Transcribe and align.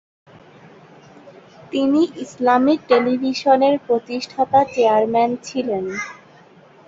তিনি 1.71 2.01
ইসলামিক 2.23 2.79
টেলিভিশনের 2.89 3.75
প্রতিষ্ঠাতা 3.87 4.59
চেয়ারম্যান 4.73 5.31
ছিলেন। 5.43 5.85